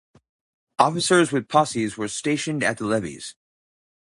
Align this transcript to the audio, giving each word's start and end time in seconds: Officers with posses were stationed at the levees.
Officers 0.79 1.31
with 1.31 1.47
posses 1.47 1.95
were 1.95 2.07
stationed 2.07 2.63
at 2.63 2.79
the 2.79 2.85
levees. 2.87 3.35